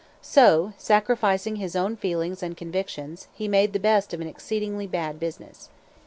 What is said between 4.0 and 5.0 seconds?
of an exceedingly